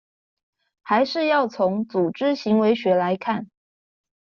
[0.81, 3.51] 還是要從「組織行為學」來看